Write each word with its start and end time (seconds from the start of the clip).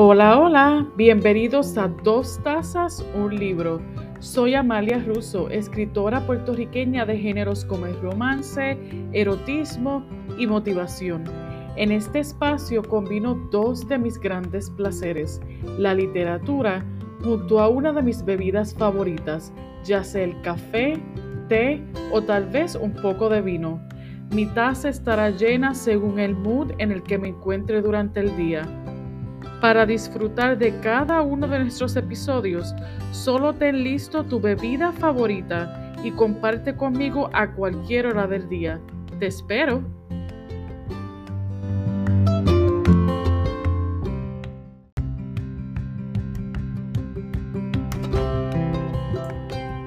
Hola, 0.00 0.38
hola, 0.38 0.86
bienvenidos 0.94 1.76
a 1.76 1.88
Dos 1.88 2.38
Tazas, 2.44 3.04
un 3.16 3.34
libro. 3.34 3.80
Soy 4.20 4.54
Amalia 4.54 5.02
Russo, 5.04 5.50
escritora 5.50 6.24
puertorriqueña 6.24 7.04
de 7.04 7.18
géneros 7.18 7.64
como 7.64 7.86
el 7.86 8.00
romance, 8.00 8.78
erotismo 9.12 10.06
y 10.38 10.46
motivación. 10.46 11.24
En 11.74 11.90
este 11.90 12.20
espacio 12.20 12.84
combino 12.84 13.34
dos 13.50 13.88
de 13.88 13.98
mis 13.98 14.20
grandes 14.20 14.70
placeres, 14.70 15.40
la 15.78 15.94
literatura 15.94 16.84
junto 17.24 17.58
a 17.58 17.68
una 17.68 17.92
de 17.92 18.02
mis 18.02 18.24
bebidas 18.24 18.72
favoritas, 18.74 19.52
ya 19.82 20.04
sea 20.04 20.22
el 20.22 20.40
café, 20.42 20.96
té 21.48 21.82
o 22.12 22.22
tal 22.22 22.46
vez 22.50 22.76
un 22.76 22.94
poco 22.94 23.28
de 23.28 23.40
vino. 23.40 23.80
Mi 24.30 24.46
taza 24.46 24.90
estará 24.90 25.30
llena 25.30 25.74
según 25.74 26.20
el 26.20 26.36
mood 26.36 26.70
en 26.78 26.92
el 26.92 27.02
que 27.02 27.18
me 27.18 27.30
encuentre 27.30 27.82
durante 27.82 28.20
el 28.20 28.36
día. 28.36 28.62
Para 29.60 29.86
disfrutar 29.86 30.56
de 30.56 30.78
cada 30.80 31.20
uno 31.22 31.48
de 31.48 31.58
nuestros 31.58 31.96
episodios, 31.96 32.74
solo 33.10 33.52
ten 33.54 33.82
listo 33.82 34.22
tu 34.22 34.38
bebida 34.40 34.92
favorita 34.92 35.94
y 36.04 36.12
comparte 36.12 36.76
conmigo 36.76 37.28
a 37.32 37.52
cualquier 37.52 38.06
hora 38.06 38.28
del 38.28 38.48
día. 38.48 38.78
Te 39.18 39.26
espero. 39.26 39.82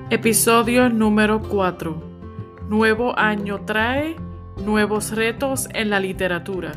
Episodio 0.09 0.89
número 0.89 1.41
4. 1.41 2.11
Nuevo 2.67 3.17
año 3.17 3.61
trae 3.65 4.17
nuevos 4.57 5.15
retos 5.15 5.69
en 5.73 5.89
la 5.89 6.01
literatura. 6.01 6.73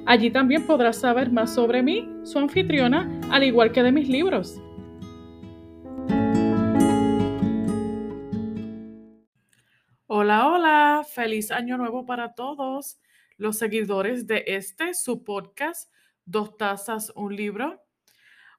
Allí 0.06 0.30
también 0.30 0.68
podrás 0.68 0.98
saber 0.98 1.33
más 1.33 1.52
sobre 1.52 1.83
mí, 1.83 2.08
su 2.22 2.39
anfitriona, 2.39 3.11
al 3.28 3.42
igual 3.42 3.72
que 3.72 3.83
de 3.83 3.91
mis 3.91 4.08
libros. 4.08 4.61
Hola, 10.25 10.48
hola, 10.48 11.06
feliz 11.06 11.50
año 11.50 11.77
nuevo 11.77 12.06
para 12.06 12.34
todos 12.34 12.98
los 13.36 13.58
seguidores 13.58 14.27
de 14.27 14.42
este, 14.47 14.94
su 14.94 15.22
podcast, 15.22 15.92
Dos 16.25 16.56
Tazas, 16.56 17.12
un 17.14 17.36
libro. 17.36 17.83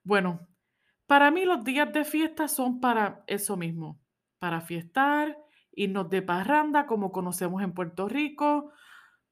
Bueno, 0.04 0.48
para 1.08 1.32
mí 1.32 1.44
los 1.44 1.64
días 1.64 1.92
de 1.92 2.06
fiesta 2.06 2.48
son 2.48 2.80
para 2.80 3.24
eso 3.26 3.58
mismo, 3.58 4.00
para 4.38 4.62
fiestar, 4.62 5.40
irnos 5.72 6.08
de 6.12 6.22
parranda 6.22 6.86
como 6.86 7.12
conocemos 7.12 7.64
en 7.64 7.74
Puerto 7.74 8.08
Rico, 8.08 8.72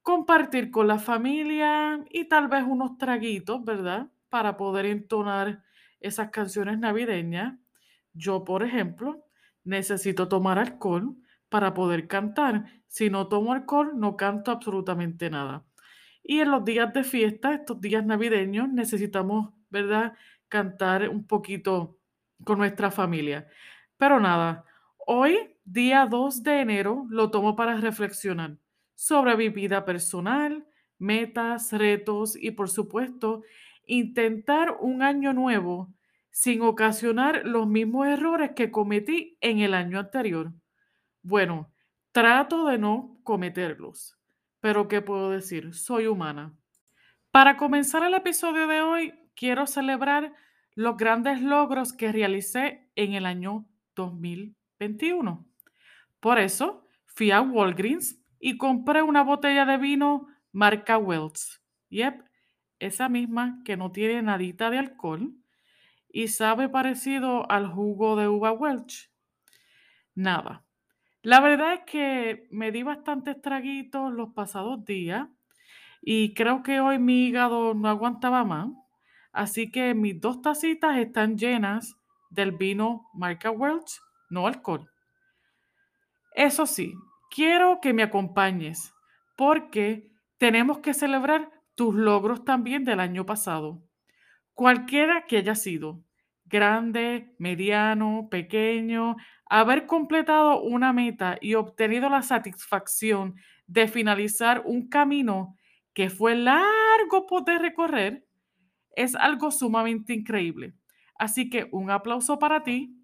compartir 0.02 0.72
con 0.72 0.88
la 0.88 0.98
familia 0.98 2.04
y 2.09 2.26
tal 2.26 2.48
vez 2.48 2.64
unos 2.67 2.98
traguitos, 2.98 3.64
¿verdad? 3.64 4.11
Para 4.30 4.58
poder 4.58 4.88
entonar 4.88 5.64
esas 6.00 6.31
canciones 6.31 6.80
navideñas. 6.80 7.60
Yo, 8.11 8.43
por 8.43 8.64
ejemplo, 8.64 9.23
necesito 9.64 10.27
tomar 10.27 10.58
alcohol 10.58 11.16
para 11.53 11.75
poder 11.75 12.08
cantar. 12.08 12.65
Si 12.87 13.11
no 13.11 13.27
tomo 13.27 13.53
alcohol, 13.53 13.91
no 13.93 14.17
canto 14.17 14.49
absolutamente 14.49 15.30
nada. 15.30 15.64
Y 16.23 16.39
en 16.39 16.49
los 16.49 16.65
días 16.65 16.91
de 16.93 17.03
fiesta, 17.03 17.53
estos 17.53 17.80
días 17.80 18.03
navideños, 18.03 18.69
necesitamos, 18.69 19.53
¿verdad?, 19.69 20.13
cantar 20.49 21.09
un 21.09 21.27
poquito 21.27 21.99
con 22.43 22.58
nuestra 22.58 22.89
familia. 22.89 23.47
Pero 23.97 24.19
nada, 24.19 24.65
hoy, 25.05 25.37
día 25.63 26.08
2 26.09 26.42
de 26.42 26.61
enero, 26.61 27.05
lo 27.09 27.30
tomo 27.30 27.55
para 27.55 27.77
reflexionar 27.77 28.58
sobre 28.95 29.37
mi 29.37 29.49
vida 29.49 29.86
personal, 29.86 30.65
metas, 30.97 31.71
retos 31.71 32.36
y, 32.36 32.49
por 32.49 32.67
supuesto, 32.67 33.43
intentar 33.86 34.75
un 34.80 35.03
año 35.03 35.33
nuevo 35.33 35.93
sin 36.31 36.63
ocasionar 36.63 37.43
los 37.45 37.67
mismos 37.67 38.08
errores 38.08 38.53
que 38.55 38.71
cometí 38.71 39.37
en 39.39 39.59
el 39.59 39.75
año 39.75 39.99
anterior. 39.99 40.52
Bueno, 41.23 41.72
trato 42.11 42.66
de 42.67 42.78
no 42.78 43.17
cometerlos, 43.23 44.20
pero 44.60 44.89
¿qué 44.89 45.02
puedo 45.02 45.30
decir? 45.30 45.73
Soy 45.73 46.06
humana. 46.06 46.54
Para 47.32 47.56
comenzar 47.56 48.04
el 48.04 48.14
episodio 48.14 48.67
de 48.67 48.82
hoy, 48.82 49.14
quiero 49.34 49.66
celebrar 49.66 50.34
los 50.76 50.98
grandes 50.98 51.42
logros 51.42 51.94
que 51.94 52.11
realicé 52.11 52.89
en 52.95 53.14
el 53.14 53.26
año 53.26 53.66
2021. 53.95 55.48
Por 56.20 56.39
eso, 56.39 56.86
fui 57.06 57.32
a 57.32 57.42
Walgreens 57.42 58.20
y 58.38 58.58
compré 58.58 59.02
una 59.02 59.23
botella 59.23 59.66
de 59.66 59.78
vino 59.78 60.28
marca 60.52 60.98
Wells. 60.98 61.61
Yep, 61.88 62.22
esa 62.80 63.08
misma 63.08 63.61
que 63.64 63.78
no 63.78 63.94
tiene 63.94 64.22
nadita 64.22 64.70
de 64.70 64.80
alcohol 64.80 65.34
y 66.10 66.28
sabe 66.28 66.67
parecido 66.67 67.50
al 67.50 67.67
jugo 67.67 68.17
de 68.17 68.28
uva 68.28 68.52
Welch. 68.52 69.10
Nada, 70.16 70.62
la 71.23 71.39
verdad 71.39 71.73
es 71.73 71.80
que 71.86 72.48
me 72.52 72.72
di 72.72 72.84
bastantes 72.84 73.42
traguitos 73.42 74.14
los 74.14 74.34
pasados 74.34 74.84
días 74.86 75.30
y 76.02 76.34
creo 76.34 76.64
que 76.64 76.82
hoy 76.82 77.00
mi 77.00 77.28
hígado 77.28 77.73
no 77.73 77.88
aguantaba 77.88 78.44
más. 78.44 78.70
Así 79.32 79.72
que 79.72 79.94
mis 79.94 80.20
dos 80.20 80.42
tacitas 80.42 80.98
están 80.98 81.38
llenas 81.38 81.95
del 82.30 82.52
vino 82.52 83.10
marca 83.14 83.52
Welch, 83.52 84.02
no 84.30 84.48
alcohol. 84.48 84.89
Eso 86.36 86.66
sí, 86.66 86.94
quiero 87.32 87.80
que 87.82 87.94
me 87.94 88.04
acompañes 88.04 88.94
porque 89.38 90.11
tenemos 90.38 90.80
que 90.80 90.94
celebrar 90.94 91.50
tus 91.76 91.95
logros 91.95 92.44
también 92.44 92.84
del 92.84 93.00
año 93.00 93.26
pasado. 93.26 93.82
Cualquiera 94.54 95.26
que 95.26 95.38
haya 95.38 95.55
sido, 95.55 96.04
grande, 96.53 97.33
mediano, 97.39 98.27
pequeño, 98.30 99.15
haber 99.47 99.87
completado 99.87 100.61
una 100.61 100.93
meta 100.93 101.36
y 101.41 101.55
obtenido 101.55 102.09
la 102.09 102.21
satisfacción 102.21 103.36
de 103.65 103.87
finalizar 103.87 104.61
un 104.63 104.87
camino 104.87 105.58
que 105.95 106.11
fue 106.11 106.36
largo 106.36 107.25
poder 107.25 107.59
recorrer, 107.59 108.27
es 108.95 109.15
algo 109.15 109.49
sumamente 109.49 110.13
increíble. 110.13 110.75
Así 111.17 111.49
que 111.49 111.69
un 111.71 111.89
aplauso 111.89 112.37
para 112.37 112.63
ti. 112.63 112.95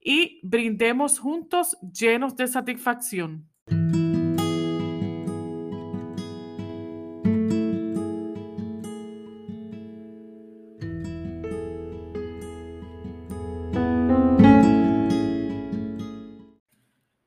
Y 0.00 0.38
brindemos 0.42 1.18
juntos 1.18 1.78
llenos 1.80 2.36
de 2.36 2.46
satisfacción. 2.46 3.47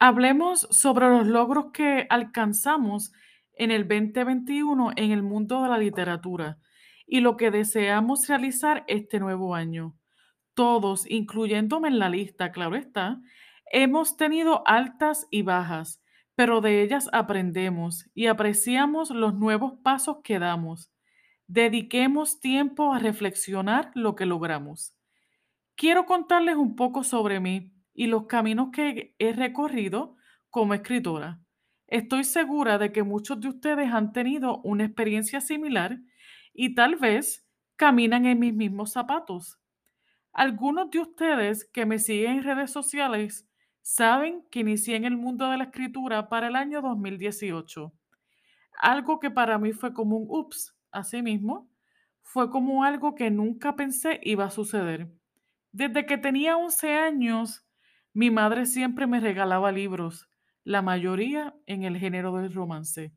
Hablemos 0.03 0.67
sobre 0.71 1.07
los 1.09 1.27
logros 1.27 1.65
que 1.73 2.07
alcanzamos 2.09 3.11
en 3.53 3.69
el 3.69 3.87
2021 3.87 4.93
en 4.95 5.11
el 5.11 5.21
mundo 5.21 5.61
de 5.61 5.69
la 5.69 5.77
literatura 5.77 6.57
y 7.05 7.19
lo 7.19 7.37
que 7.37 7.51
deseamos 7.51 8.27
realizar 8.27 8.83
este 8.87 9.19
nuevo 9.19 9.53
año. 9.53 9.95
Todos, 10.55 11.07
incluyéndome 11.07 11.89
en 11.89 11.99
la 11.99 12.09
lista, 12.09 12.51
claro 12.51 12.77
está, 12.77 13.21
hemos 13.71 14.17
tenido 14.17 14.63
altas 14.65 15.27
y 15.29 15.43
bajas, 15.43 16.01
pero 16.33 16.61
de 16.61 16.81
ellas 16.81 17.07
aprendemos 17.13 18.09
y 18.15 18.25
apreciamos 18.25 19.11
los 19.11 19.35
nuevos 19.35 19.73
pasos 19.83 20.17
que 20.23 20.39
damos. 20.39 20.91
Dediquemos 21.45 22.39
tiempo 22.39 22.91
a 22.91 22.97
reflexionar 22.97 23.91
lo 23.93 24.15
que 24.15 24.25
logramos. 24.25 24.95
Quiero 25.75 26.07
contarles 26.07 26.55
un 26.55 26.75
poco 26.75 27.03
sobre 27.03 27.39
mí 27.39 27.70
y 27.93 28.07
los 28.07 28.25
caminos 28.25 28.69
que 28.71 29.15
he 29.19 29.33
recorrido 29.33 30.15
como 30.49 30.73
escritora. 30.73 31.39
Estoy 31.87 32.23
segura 32.23 32.77
de 32.77 32.91
que 32.91 33.03
muchos 33.03 33.39
de 33.41 33.49
ustedes 33.49 33.91
han 33.91 34.13
tenido 34.13 34.61
una 34.61 34.85
experiencia 34.85 35.41
similar 35.41 35.99
y 36.53 36.73
tal 36.73 36.95
vez 36.95 37.45
caminan 37.75 38.25
en 38.25 38.39
mis 38.39 38.53
mismos 38.53 38.91
zapatos. 38.91 39.59
Algunos 40.33 40.89
de 40.91 40.99
ustedes 40.99 41.65
que 41.65 41.85
me 41.85 41.99
siguen 41.99 42.37
en 42.37 42.43
redes 42.43 42.71
sociales 42.71 43.49
saben 43.81 44.45
que 44.49 44.61
inicié 44.61 44.95
en 44.95 45.05
el 45.05 45.17
mundo 45.17 45.49
de 45.49 45.57
la 45.57 45.65
escritura 45.65 46.29
para 46.29 46.47
el 46.47 46.55
año 46.55 46.81
2018. 46.81 47.91
Algo 48.79 49.19
que 49.19 49.29
para 49.29 49.57
mí 49.57 49.73
fue 49.73 49.93
como 49.93 50.17
un 50.17 50.27
ups, 50.29 50.75
asimismo, 50.91 51.69
fue 52.21 52.49
como 52.49 52.83
algo 52.83 53.15
que 53.15 53.29
nunca 53.29 53.75
pensé 53.75 54.19
iba 54.23 54.45
a 54.45 54.51
suceder. 54.51 55.11
Desde 55.71 56.05
que 56.05 56.17
tenía 56.17 56.57
11 56.57 56.93
años, 56.93 57.65
mi 58.13 58.29
madre 58.29 58.65
siempre 58.65 59.07
me 59.07 59.19
regalaba 59.19 59.71
libros, 59.71 60.29
la 60.63 60.81
mayoría 60.81 61.55
en 61.65 61.83
el 61.83 61.97
género 61.97 62.35
del 62.35 62.53
romance. 62.53 63.13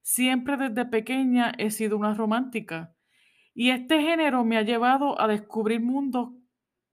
Siempre 0.00 0.56
desde 0.56 0.86
pequeña 0.86 1.52
he 1.58 1.70
sido 1.70 1.96
una 1.96 2.14
romántica 2.14 2.94
y 3.54 3.70
este 3.70 4.00
género 4.00 4.44
me 4.44 4.56
ha 4.56 4.62
llevado 4.62 5.20
a 5.20 5.28
descubrir 5.28 5.80
mundos 5.80 6.30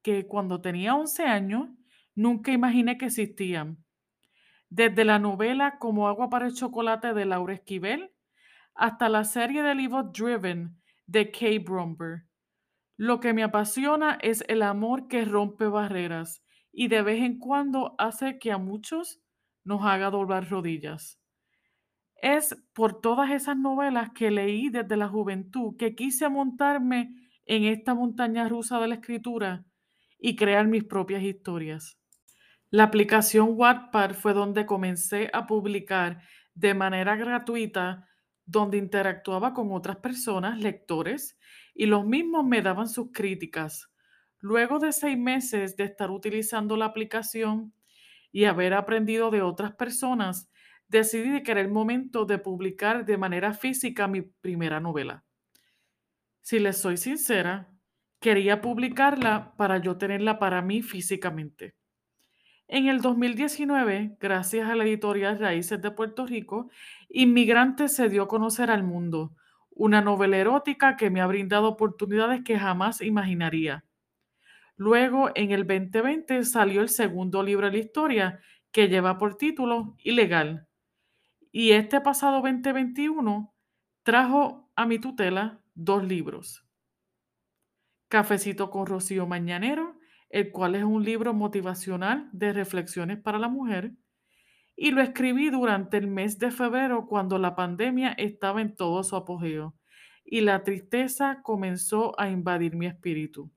que 0.02 0.28
cuando 0.28 0.62
tenía 0.62 0.96
11 0.96 1.24
años 1.24 1.70
nunca 2.14 2.52
imaginé 2.52 2.98
que 2.98 3.06
existían. 3.06 3.84
Desde 4.70 5.06
la 5.06 5.18
novela 5.18 5.80
Como 5.80 6.08
agua 6.08 6.30
para 6.30 6.46
el 6.46 6.54
chocolate 6.54 7.14
de 7.14 7.26
Laura 7.26 7.54
Esquivel 7.54 8.12
hasta 8.76 9.10
la 9.10 9.24
serie 9.24 9.64
de 9.64 9.76
libros 9.76 10.12
Driven 10.14 10.80
de 11.08 11.32
Kay 11.32 11.60
Bromberg. 11.60 12.28
Lo 12.98 13.20
que 13.20 13.34
me 13.34 13.44
apasiona 13.44 14.20
es 14.22 14.44
el 14.48 14.62
amor 14.62 15.08
que 15.08 15.26
rompe 15.26 15.68
barreras 15.68 16.44
y 16.80 16.88
de 16.88 17.02
vez 17.02 17.22
en 17.22 17.40
cuando 17.40 17.94
hace 17.98 18.40
que 18.40 18.54
a 18.54 18.58
muchos 18.58 19.20
nos 19.66 19.84
haga 19.84 20.12
doblar 20.12 20.50
rodillas. 20.50 21.20
Es 22.22 22.56
por 22.74 23.02
todas 23.02 23.32
esas 23.32 23.58
novelas 23.58 24.12
que 24.16 24.32
leí 24.32 24.70
desde 24.70 24.96
la 24.96 25.10
juventud 25.10 25.76
que 25.78 25.94
quise 25.94 26.30
montarme 26.30 27.14
en 27.46 27.66
esta 27.66 27.94
montaña 27.96 28.48
rusa 28.48 28.80
de 28.80 28.88
la 28.88 28.96
escritura 28.96 29.66
y 30.18 30.38
crear 30.38 30.68
mis 30.68 30.86
propias 30.86 31.22
historias. 31.22 32.00
La 32.70 32.84
aplicación 32.84 33.50
Wattpad 33.56 34.14
fue 34.14 34.32
donde 34.34 34.66
comencé 34.66 35.30
a 35.34 35.48
publicar 35.48 36.22
de 36.54 36.76
manera 36.76 37.18
gratuita, 37.18 38.08
donde 38.46 38.78
interactuaba 38.78 39.54
con 39.54 39.74
otras 39.74 39.98
personas, 39.98 40.58
lectores, 40.62 41.38
y 41.74 41.88
los 41.88 42.06
mismos 42.06 42.46
me 42.46 42.62
daban 42.62 42.88
sus 42.88 43.12
críticas. 43.12 43.90
Luego 44.40 44.80
de 44.80 44.94
seis 44.94 45.18
meses 45.18 45.76
de 45.76 45.84
estar 45.84 46.12
utilizando 46.12 46.78
la 46.78 46.86
aplicación 46.86 47.74
y 48.32 48.46
haber 48.46 48.74
aprendido 48.74 49.32
de 49.32 49.42
otras 49.42 49.74
personas, 49.74 50.50
decidí 50.88 51.44
que 51.44 51.52
era 51.52 51.62
el 51.62 51.70
momento 51.70 52.26
de 52.26 52.38
publicar 52.38 53.06
de 53.06 53.18
manera 53.18 53.54
física 53.54 54.08
mi 54.08 54.22
primera 54.22 54.80
novela. 54.80 55.24
Si 56.42 56.60
les 56.60 56.78
soy 56.78 56.98
sincera, 56.98 57.70
quería 58.20 58.62
publicarla 58.62 59.54
para 59.58 59.78
yo 59.78 59.98
tenerla 59.98 60.40
para 60.40 60.62
mí 60.62 60.82
físicamente. 60.82 61.76
En 62.68 62.88
el 62.88 63.02
2019, 63.02 64.18
gracias 64.20 64.70
a 64.70 64.76
la 64.76 64.84
editorial 64.84 65.40
Raíces 65.40 65.82
de 65.82 65.92
Puerto 65.92 66.26
Rico, 66.26 66.70
Inmigrante 67.10 67.88
se 67.88 68.10
dio 68.10 68.24
a 68.24 68.28
conocer 68.28 68.70
al 68.70 68.84
mundo, 68.84 69.36
una 69.72 70.02
novela 70.02 70.38
erótica 70.38 70.96
que 70.96 71.10
me 71.10 71.20
ha 71.20 71.28
brindado 71.28 71.68
oportunidades 71.68 72.44
que 72.44 72.60
jamás 72.60 73.02
imaginaría. 73.02 73.86
Luego, 74.80 75.30
en 75.36 75.52
el 75.52 75.68
2020, 75.68 76.46
salió 76.46 76.80
el 76.80 76.88
segundo 76.88 77.44
libro 77.44 77.66
de 77.66 77.74
la 77.74 77.80
historia, 77.80 78.40
que 78.72 78.88
lleva 78.88 79.18
por 79.18 79.36
título 79.36 79.98
Ilegal. 80.06 80.70
Y 81.52 81.72
este 81.72 82.00
pasado 82.00 82.42
2021 82.42 83.54
trajo 84.04 84.72
a 84.78 84.86
mi 84.86 84.98
tutela 84.98 85.60
dos 85.76 86.06
libros. 86.06 86.66
Cafecito 88.08 88.70
con 88.70 88.86
Rocío 88.86 89.28
Mañanero, 89.28 90.00
el 90.30 90.50
cual 90.54 90.76
es 90.76 90.86
un 90.86 91.04
libro 91.04 91.34
motivacional 91.34 92.30
de 92.32 92.54
reflexiones 92.54 93.20
para 93.20 93.38
la 93.38 93.50
mujer, 93.50 93.92
y 94.78 94.92
lo 94.92 95.02
escribí 95.02 95.50
durante 95.50 95.98
el 95.98 96.08
mes 96.08 96.40
de 96.40 96.52
febrero 96.52 97.06
cuando 97.06 97.38
la 97.38 97.54
pandemia 97.54 98.14
estaba 98.14 98.62
en 98.62 98.78
todo 98.78 99.04
su 99.04 99.18
apogeo 99.18 99.76
y 100.24 100.40
la 100.40 100.64
tristeza 100.64 101.42
comenzó 101.44 102.18
a 102.18 102.30
invadir 102.30 102.78
mi 102.78 102.86
espíritu. 102.86 103.52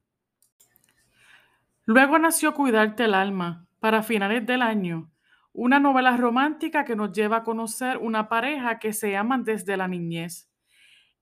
Luego 1.85 2.17
nació 2.17 2.55
Cuidarte 2.55 3.05
el 3.05 3.15
alma, 3.15 3.67
para 3.81 4.05
finales 4.05 4.47
del 4.47 4.63
año, 4.63 5.11
una 5.53 5.81
novela 5.81 6.17
romántica 6.17 6.85
que 6.85 6.95
nos 6.95 7.11
lleva 7.11 7.39
a 7.39 7.43
conocer 7.43 7.99
una 7.99 8.29
pareja 8.29 8.79
que 8.79 8.93
se 8.93 9.17
aman 9.17 9.43
desde 9.43 9.77
la 9.77 9.89
niñez. 9.89 10.49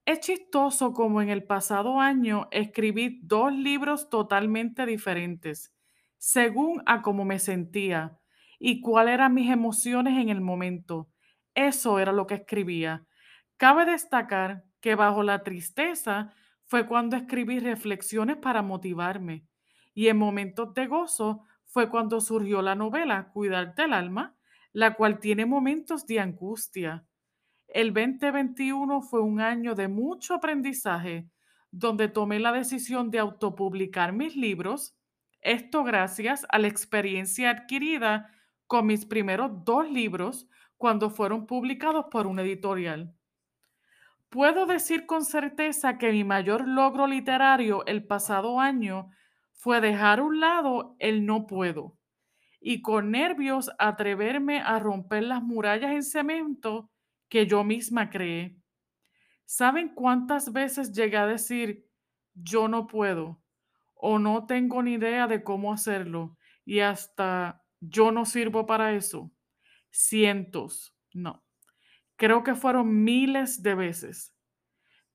Es 0.04 0.20
chistoso 0.20 0.92
como 0.92 1.22
en 1.22 1.30
el 1.30 1.44
pasado 1.44 1.98
año 1.98 2.46
escribí 2.50 3.20
dos 3.22 3.54
libros 3.54 4.10
totalmente 4.10 4.84
diferentes, 4.84 5.74
según 6.18 6.82
a 6.84 7.00
cómo 7.00 7.24
me 7.24 7.38
sentía 7.38 8.18
y 8.58 8.82
cuáles 8.82 9.14
eran 9.14 9.32
mis 9.32 9.50
emociones 9.50 10.18
en 10.18 10.28
el 10.28 10.42
momento. 10.42 11.08
Eso 11.54 11.98
era 11.98 12.12
lo 12.12 12.26
que 12.26 12.34
escribía. 12.34 13.06
Cabe 13.56 13.86
destacar 13.86 14.64
que 14.82 14.94
bajo 14.94 15.22
la 15.22 15.42
tristeza 15.42 16.34
fue 16.66 16.86
cuando 16.86 17.16
escribí 17.16 17.60
reflexiones 17.60 18.36
para 18.36 18.60
motivarme 18.60 19.46
y 19.94 20.08
en 20.08 20.16
momentos 20.16 20.74
de 20.74 20.86
gozo 20.86 21.44
fue 21.64 21.88
cuando 21.88 22.20
surgió 22.20 22.62
la 22.62 22.74
novela 22.74 23.30
Cuidar 23.32 23.74
del 23.74 23.92
alma, 23.92 24.36
la 24.72 24.94
cual 24.94 25.18
tiene 25.18 25.46
momentos 25.46 26.06
de 26.06 26.20
angustia. 26.20 27.04
El 27.68 27.92
2021 27.94 29.02
fue 29.02 29.20
un 29.20 29.40
año 29.40 29.74
de 29.74 29.88
mucho 29.88 30.34
aprendizaje, 30.34 31.28
donde 31.70 32.08
tomé 32.08 32.40
la 32.40 32.52
decisión 32.52 33.10
de 33.10 33.20
autopublicar 33.20 34.12
mis 34.12 34.34
libros, 34.34 34.96
esto 35.40 35.84
gracias 35.84 36.44
a 36.50 36.58
la 36.58 36.68
experiencia 36.68 37.50
adquirida 37.50 38.32
con 38.66 38.86
mis 38.86 39.06
primeros 39.06 39.64
dos 39.64 39.88
libros 39.88 40.48
cuando 40.76 41.10
fueron 41.10 41.46
publicados 41.46 42.06
por 42.10 42.26
una 42.26 42.42
editorial. 42.42 43.14
Puedo 44.28 44.66
decir 44.66 45.06
con 45.06 45.24
certeza 45.24 45.98
que 45.98 46.12
mi 46.12 46.24
mayor 46.24 46.66
logro 46.66 47.06
literario 47.06 47.84
el 47.86 48.06
pasado 48.06 48.60
año 48.60 49.10
fue 49.60 49.82
dejar 49.82 50.20
a 50.20 50.22
un 50.22 50.40
lado 50.40 50.96
el 50.98 51.26
no 51.26 51.46
puedo 51.46 51.98
y 52.62 52.80
con 52.80 53.10
nervios 53.10 53.70
atreverme 53.78 54.60
a 54.60 54.78
romper 54.78 55.24
las 55.24 55.42
murallas 55.42 55.92
en 55.92 56.02
cemento 56.02 56.90
que 57.28 57.46
yo 57.46 57.62
misma 57.62 58.08
creé. 58.08 58.56
¿Saben 59.44 59.90
cuántas 59.90 60.54
veces 60.54 60.92
llegué 60.92 61.18
a 61.18 61.26
decir 61.26 61.86
yo 62.32 62.68
no 62.68 62.86
puedo 62.86 63.42
o 63.94 64.18
no 64.18 64.46
tengo 64.46 64.82
ni 64.82 64.94
idea 64.94 65.26
de 65.26 65.44
cómo 65.44 65.74
hacerlo 65.74 66.38
y 66.64 66.80
hasta 66.80 67.62
yo 67.80 68.12
no 68.12 68.24
sirvo 68.24 68.64
para 68.64 68.94
eso? 68.94 69.30
Cientos, 69.90 70.96
no. 71.12 71.44
Creo 72.16 72.42
que 72.44 72.54
fueron 72.54 73.04
miles 73.04 73.62
de 73.62 73.74
veces. 73.74 74.34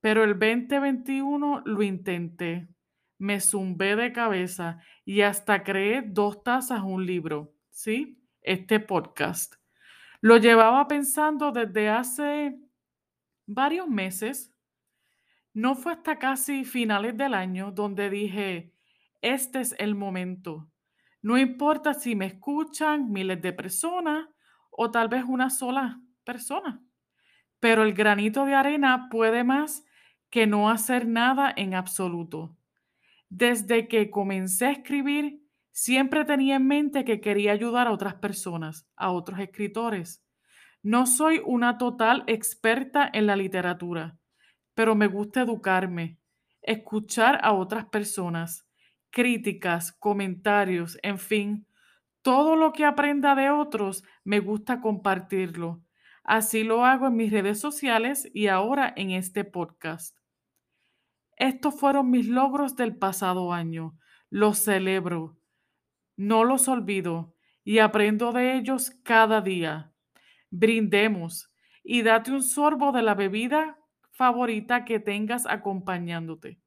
Pero 0.02 0.24
el 0.24 0.38
2021 0.38 1.64
lo 1.66 1.82
intenté 1.82 2.75
me 3.18 3.40
zumbé 3.40 3.96
de 3.96 4.12
cabeza 4.12 4.80
y 5.06 5.22
hasta 5.22 5.64
creé 5.64 6.02
dos 6.06 6.44
tazas 6.44 6.82
un 6.82 7.06
libro, 7.06 7.54
¿sí? 7.70 8.22
Este 8.42 8.80
podcast. 8.80 9.56
Lo 10.22 10.38
llevaba 10.38 10.88
pensando 10.88 11.52
desde 11.52 11.90
hace 11.90 12.60
varios 13.46 13.88
meses. 13.88 14.54
No 15.54 15.76
fue 15.76 15.94
hasta 15.94 16.20
casi 16.20 16.66
finales 16.66 17.16
del 17.16 17.34
año 17.34 17.72
donde 17.72 18.10
dije, 18.10 18.74
este 19.22 19.62
es 19.62 19.76
el 19.80 19.96
momento. 19.96 20.70
No 21.22 21.38
importa 21.38 21.94
si 21.94 22.16
me 22.16 22.26
escuchan 22.28 23.12
miles 23.12 23.42
de 23.42 23.54
personas 23.54 24.28
o 24.70 24.92
tal 24.92 25.08
vez 25.08 25.24
una 25.28 25.50
sola 25.50 26.00
persona, 26.24 26.84
pero 27.60 27.84
el 27.84 27.94
granito 27.94 28.46
de 28.46 28.54
arena 28.54 29.08
puede 29.10 29.44
más 29.44 29.86
que 30.30 30.46
no 30.46 30.70
hacer 30.70 31.08
nada 31.08 31.54
en 31.56 31.74
absoluto. 31.74 32.56
Desde 33.38 33.90
que 33.90 34.10
comencé 34.10 34.68
a 34.68 34.72
escribir, 34.72 35.42
siempre 35.74 36.24
tenía 36.24 36.56
en 36.56 36.68
mente 36.68 37.04
que 37.04 37.20
quería 37.20 37.52
ayudar 37.52 37.86
a 37.86 37.92
otras 37.92 38.16
personas, 38.16 38.88
a 38.96 39.12
otros 39.12 39.42
escritores. 39.42 40.24
No 40.82 41.06
soy 41.06 41.42
una 41.46 41.78
total 41.78 42.24
experta 42.28 43.10
en 43.12 43.28
la 43.28 43.36
literatura, 43.36 44.18
pero 44.74 44.96
me 44.96 45.08
gusta 45.08 45.42
educarme, 45.42 46.18
escuchar 46.62 47.42
a 47.44 47.52
otras 47.52 47.88
personas, 47.88 48.66
críticas, 49.10 49.92
comentarios, 49.92 50.98
en 51.04 51.20
fin, 51.20 51.68
todo 52.22 52.56
lo 52.56 52.72
que 52.72 52.86
aprenda 52.86 53.36
de 53.36 53.50
otros 53.50 54.06
me 54.24 54.40
gusta 54.40 54.80
compartirlo. 54.80 55.84
Así 56.24 56.64
lo 56.64 56.86
hago 56.86 57.08
en 57.08 57.18
mis 57.18 57.34
redes 57.34 57.60
sociales 57.60 58.32
y 58.34 58.48
ahora 58.48 58.94
en 58.96 59.12
este 59.12 59.44
podcast. 59.44 60.25
Estos 61.36 61.80
fueron 61.80 62.10
mis 62.10 62.28
logros 62.28 62.76
del 62.76 62.96
pasado 62.96 63.54
año. 63.54 63.98
Los 64.30 64.60
celebro. 64.60 65.38
No 66.16 66.44
los 66.44 66.68
olvido 66.68 67.36
y 67.64 67.80
aprendo 67.80 68.32
de 68.32 68.56
ellos 68.56 68.92
cada 69.04 69.42
día. 69.42 69.92
Brindemos 70.50 71.52
y 71.84 72.04
date 72.04 72.32
un 72.32 72.44
sorbo 72.44 72.92
de 72.92 73.02
la 73.02 73.16
bebida 73.16 73.78
favorita 74.12 74.86
que 74.86 75.00
tengas 75.00 75.46
acompañándote. 75.46 76.60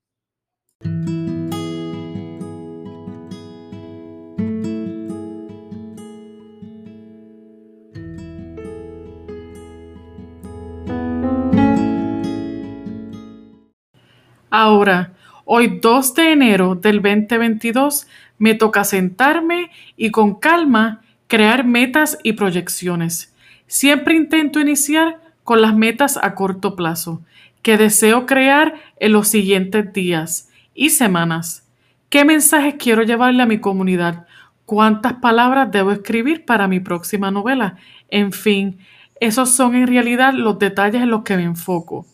Ahora, 14.61 15.13
hoy 15.45 15.79
2 15.81 16.15
de 16.15 16.33
enero 16.33 16.75
del 16.75 17.01
2022, 17.01 18.09
me 18.39 18.55
toca 18.55 18.83
sentarme 18.83 19.71
y 19.97 20.11
con 20.11 20.35
calma 20.35 21.03
crear 21.29 21.65
metas 21.65 22.19
y 22.25 22.33
proyecciones. 22.33 23.33
Siempre 23.69 24.17
intento 24.17 24.59
iniciar 24.59 25.21
con 25.45 25.63
las 25.63 25.77
metas 25.77 26.19
a 26.21 26.35
corto 26.35 26.75
plazo 26.75 27.23
que 27.63 27.77
deseo 27.77 28.27
crear 28.27 28.75
en 28.99 29.13
los 29.13 29.29
siguientes 29.29 29.93
días 29.93 30.51
y 30.75 30.91
semanas. 30.91 31.65
¿Qué 32.09 32.25
mensajes 32.25 32.75
quiero 32.81 33.05
llevarle 33.05 33.45
a 33.45 33.47
mi 33.47 33.61
comunidad? 33.61 34.27
¿Cuántas 34.67 35.13
palabras 35.13 35.71
debo 35.71 35.93
escribir 35.93 36.45
para 36.45 36.67
mi 36.67 36.81
próxima 36.81 37.31
novela? 37.31 37.77
En 38.11 38.33
fin, 38.33 38.79
esos 39.21 39.51
son 39.51 39.77
en 39.77 39.87
realidad 39.87 40.35
los 40.35 40.59
detalles 40.59 41.01
en 41.01 41.11
los 41.11 41.23
que 41.23 41.37
me 41.37 41.45
enfoco. 41.45 42.07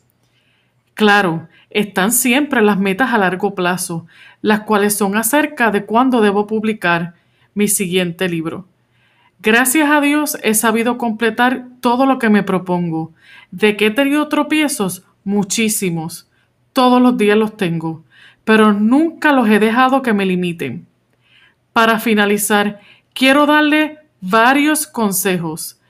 Claro, 0.95 1.49
están 1.71 2.13
siempre 2.13 2.63
las 2.63 2.79
metas 2.79 3.13
a 3.13 3.19
largo 3.19 3.57
plazo, 3.57 4.07
las 4.43 4.61
cuales 4.61 4.95
son 4.95 5.17
acerca 5.17 5.73
de 5.73 5.85
cuándo 5.85 6.21
debo 6.21 6.47
publicar 6.47 7.15
mi 7.53 7.67
siguiente 7.67 8.29
libro. 8.29 8.67
Gracias 9.41 9.91
a 9.91 10.01
Dios 10.01 10.39
he 10.43 10.55
sabido 10.55 10.97
completar 10.97 11.67
todo 11.81 12.07
lo 12.07 12.19
que 12.21 12.31
me 12.31 12.45
propongo. 12.45 13.13
¿De 13.51 13.77
qué 13.77 13.87
he 13.87 13.91
tenido 13.91 14.29
tropiezos? 14.29 15.05
Muchísimos. 15.25 16.29
Todos 16.73 17.03
los 17.03 17.17
días 17.17 17.37
los 17.37 17.57
tengo, 17.57 18.05
pero 18.45 18.73
nunca 18.73 19.33
los 19.33 19.49
he 19.49 19.59
dejado 19.59 20.01
que 20.01 20.13
me 20.13 20.27
limiten. 20.27 20.87
Para 21.73 21.99
finalizar, 21.99 22.81
quiero 23.13 23.47
darle 23.47 23.99
varios 24.21 24.87
consejos, 24.87 25.81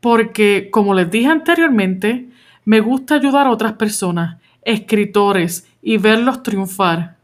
porque, 0.00 0.68
como 0.70 0.92
les 0.92 1.10
dije 1.10 1.28
anteriormente, 1.28 2.28
me 2.66 2.80
gusta 2.80 3.14
ayudar 3.14 3.46
a 3.46 3.50
otras 3.50 3.72
personas 3.72 4.39
escritores 4.62 5.68
y 5.80 5.98
verlos 5.98 6.42
triunfar. 6.42 7.18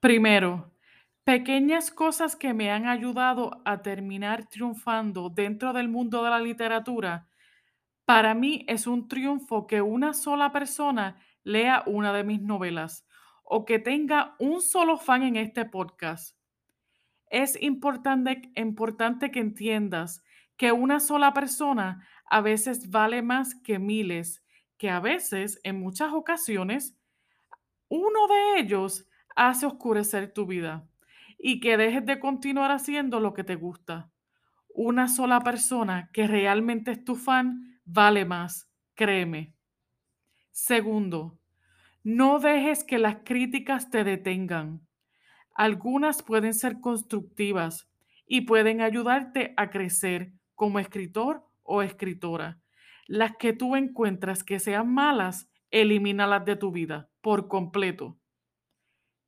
Primero, 0.00 0.72
pequeñas 1.24 1.90
cosas 1.90 2.36
que 2.36 2.54
me 2.54 2.70
han 2.70 2.86
ayudado 2.86 3.60
a 3.64 3.82
terminar 3.82 4.48
triunfando 4.48 5.30
dentro 5.30 5.72
del 5.72 5.88
mundo 5.88 6.22
de 6.22 6.30
la 6.30 6.40
literatura. 6.40 7.26
Para 8.04 8.34
mí 8.34 8.64
es 8.68 8.86
un 8.86 9.08
triunfo 9.08 9.66
que 9.66 9.82
una 9.82 10.14
sola 10.14 10.52
persona 10.52 11.16
lea 11.42 11.82
una 11.86 12.12
de 12.12 12.24
mis 12.24 12.40
novelas 12.40 13.06
o 13.42 13.64
que 13.64 13.78
tenga 13.78 14.34
un 14.38 14.60
solo 14.60 14.98
fan 14.98 15.22
en 15.22 15.36
este 15.36 15.64
podcast. 15.64 16.36
Es 17.28 17.60
importante, 17.60 18.52
importante 18.54 19.30
que 19.30 19.40
entiendas 19.40 20.22
que 20.56 20.72
una 20.72 21.00
sola 21.00 21.32
persona 21.32 22.06
a 22.28 22.40
veces 22.40 22.90
vale 22.90 23.22
más 23.22 23.54
que 23.54 23.78
miles 23.78 24.42
que 24.78 24.90
a 24.90 25.00
veces, 25.00 25.60
en 25.64 25.80
muchas 25.80 26.12
ocasiones, 26.12 26.96
uno 27.88 28.26
de 28.28 28.60
ellos 28.60 29.08
hace 29.34 29.66
oscurecer 29.66 30.32
tu 30.32 30.46
vida 30.46 30.88
y 31.38 31.60
que 31.60 31.76
dejes 31.76 32.04
de 32.04 32.18
continuar 32.18 32.70
haciendo 32.72 33.20
lo 33.20 33.34
que 33.34 33.44
te 33.44 33.54
gusta. 33.54 34.10
Una 34.68 35.08
sola 35.08 35.40
persona 35.40 36.10
que 36.12 36.26
realmente 36.26 36.90
es 36.92 37.04
tu 37.04 37.14
fan 37.14 37.80
vale 37.84 38.24
más, 38.24 38.70
créeme. 38.94 39.54
Segundo, 40.50 41.38
no 42.02 42.38
dejes 42.38 42.84
que 42.84 42.98
las 42.98 43.16
críticas 43.24 43.90
te 43.90 44.04
detengan. 44.04 44.86
Algunas 45.54 46.22
pueden 46.22 46.54
ser 46.54 46.80
constructivas 46.80 47.88
y 48.26 48.42
pueden 48.42 48.80
ayudarte 48.80 49.54
a 49.56 49.70
crecer 49.70 50.32
como 50.54 50.78
escritor 50.78 51.46
o 51.62 51.82
escritora 51.82 52.60
las 53.06 53.36
que 53.36 53.52
tú 53.52 53.76
encuentras 53.76 54.42
que 54.42 54.58
sean 54.58 54.92
malas, 54.92 55.48
elimínalas 55.70 56.44
de 56.44 56.56
tu 56.56 56.72
vida 56.72 57.08
por 57.20 57.48
completo. 57.48 58.18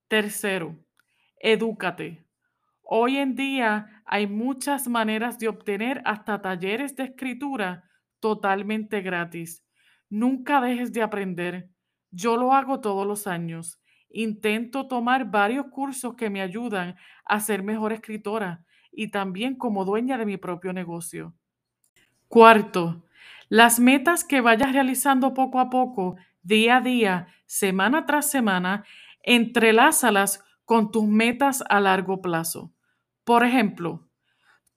Tercero, 0.09 0.77
edúcate. 1.41 2.25
Hoy 2.83 3.19
en 3.19 3.35
día 3.35 4.03
hay 4.07 4.27
muchas 4.27 4.89
maneras 4.89 5.39
de 5.39 5.49
obtener 5.49 6.01
hasta 6.05 6.41
talleres 6.41 6.97
de 6.97 7.05
escritura 7.05 7.85
totalmente 8.21 9.03
gratis. 9.03 9.65
Nunca 10.09 10.61
dejes 10.61 10.93
de 10.93 11.03
aprender. 11.03 11.69
Yo 12.11 12.37
lo 12.37 12.55
hago 12.55 12.81
todos 12.81 13.07
los 13.07 13.27
años. 13.27 13.79
Intento 14.09 14.89
tomar 14.89 15.31
varios 15.31 15.67
cursos 15.67 16.15
que 16.15 16.31
me 16.31 16.41
ayudan 16.41 16.97
a 17.27 17.41
ser 17.41 17.63
mejor 17.63 17.93
escritora 17.93 18.65
y 18.91 19.11
también 19.11 19.57
como 19.57 19.85
dueña 19.85 20.17
de 20.17 20.25
mi 20.25 20.39
propio 20.39 20.73
negocio. 20.73 21.35
Cuarto, 22.27 23.05
las 23.49 23.81
metas 23.81 24.25
que 24.25 24.41
vayas 24.41 24.73
realizando 24.73 25.35
poco 25.35 25.61
a 25.61 25.71
poco, 25.71 26.17
día 26.43 26.77
a 26.77 26.81
día, 26.81 27.29
semana 27.47 28.07
tras 28.07 28.31
semana, 28.31 28.85
entrelázalas 29.23 30.45
con 30.65 30.91
tus 30.91 31.07
metas 31.07 31.65
a 31.69 31.81
largo 31.81 32.21
plazo. 32.21 32.73
Por 33.25 33.45
ejemplo, 33.45 34.09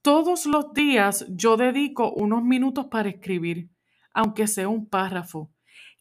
todos 0.01 0.45
los 0.45 0.73
días 0.73 1.25
yo 1.29 1.57
dedico 1.57 2.11
unos 2.11 2.43
minutos 2.43 2.87
para 2.87 3.09
escribir, 3.09 3.69
aunque 4.13 4.47
sea 4.47 4.67
un 4.67 4.87
párrafo, 4.87 5.51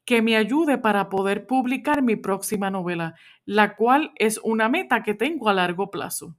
que 0.04 0.22
me 0.22 0.36
ayude 0.36 0.78
para 0.78 1.08
poder 1.08 1.46
publicar 1.46 2.02
mi 2.02 2.16
próxima 2.16 2.70
novela, 2.70 3.14
la 3.44 3.76
cual 3.76 4.12
es 4.16 4.40
una 4.42 4.68
meta 4.68 5.02
que 5.02 5.14
tengo 5.14 5.48
a 5.48 5.54
largo 5.54 5.90
plazo. 5.90 6.36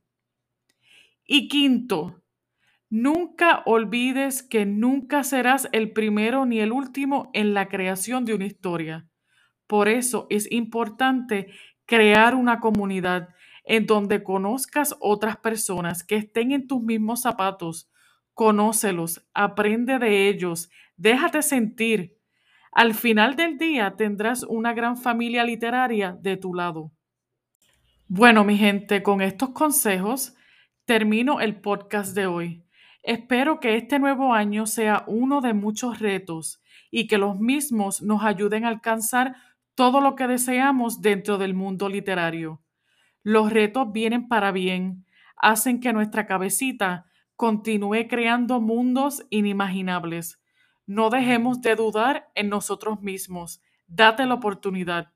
Y 1.26 1.48
quinto, 1.48 2.21
Nunca 2.92 3.64
olvides 3.66 4.44
que 4.44 4.66
nunca 4.66 5.24
serás 5.24 5.70
el 5.72 5.94
primero 5.94 6.46
ni 6.46 6.60
el 6.60 6.74
último 6.74 7.30
en 7.34 7.54
la 7.54 7.70
creación 7.70 8.26
de 8.26 8.34
una 8.34 8.46
historia. 8.46 9.08
Por 9.66 9.88
eso 9.88 10.28
es 10.30 10.52
importante 10.52 11.48
crear 11.86 12.36
una 12.36 12.60
comunidad 12.60 13.30
en 13.64 13.86
donde 13.86 14.24
conozcas 14.24 14.94
otras 15.00 15.38
personas 15.38 16.04
que 16.04 16.18
estén 16.18 16.52
en 16.52 16.68
tus 16.68 16.84
mismos 16.84 17.22
zapatos. 17.22 17.90
Conócelos, 18.34 19.26
aprende 19.34 19.98
de 19.98 20.28
ellos, 20.28 20.70
déjate 20.98 21.44
sentir. 21.44 22.18
Al 22.74 22.94
final 22.94 23.38
del 23.38 23.58
día 23.58 23.96
tendrás 23.96 24.44
una 24.44 24.74
gran 24.74 24.98
familia 24.98 25.46
literaria 25.46 26.18
de 26.20 26.36
tu 26.36 26.54
lado. 26.54 26.92
Bueno, 28.10 28.44
mi 28.44 28.58
gente, 28.58 29.02
con 29.02 29.22
estos 29.22 29.52
consejos 29.52 30.36
termino 30.84 31.40
el 31.40 31.62
podcast 31.62 32.14
de 32.14 32.28
hoy. 32.28 32.66
Espero 33.04 33.60
que 33.60 33.76
este 33.76 33.98
nuevo 33.98 34.34
año 34.34 34.66
sea 34.68 35.04
uno 35.08 35.42
de 35.42 35.54
muchos 35.54 36.00
retos 36.00 36.62
y 36.92 37.08
que 37.08 37.18
los 37.18 37.40
mismos 37.40 38.02
nos 38.02 38.24
ayuden 38.24 38.66
a 38.66 38.70
alcanzar 38.70 39.36
todo 39.74 40.02
lo 40.02 40.16
que 40.16 40.28
deseamos 40.28 41.02
dentro 41.02 41.38
del 41.38 41.54
mundo 41.54 41.90
literario. 41.90 42.62
Los 43.24 43.52
retos 43.52 43.92
vienen 43.92 44.28
para 44.28 44.52
bien, 44.52 45.06
hacen 45.36 45.80
que 45.80 45.94
nuestra 45.94 46.28
cabecita 46.28 47.06
continúe 47.36 48.08
creando 48.08 48.62
mundos 48.62 49.26
inimaginables. 49.32 50.40
No 50.86 51.10
dejemos 51.10 51.62
de 51.62 51.76
dudar 51.76 52.30
en 52.36 52.50
nosotros 52.50 53.02
mismos. 53.02 53.62
Date 53.88 54.26
la 54.26 54.36
oportunidad. 54.36 55.12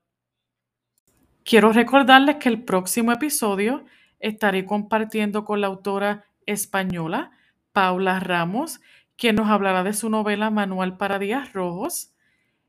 Quiero 1.44 1.72
recordarles 1.72 2.36
que 2.36 2.48
el 2.48 2.64
próximo 2.64 3.12
episodio 3.12 3.84
estaré 4.18 4.64
compartiendo 4.64 5.44
con 5.44 5.60
la 5.60 5.68
autora 5.68 6.24
española 6.46 7.30
Paula 7.76 8.20
Ramos, 8.20 8.80
quien 9.18 9.36
nos 9.36 9.50
hablará 9.50 9.84
de 9.84 9.92
su 9.92 10.08
novela 10.08 10.48
Manual 10.48 10.96
para 10.96 11.18
Días 11.18 11.52
Rojos, 11.52 12.14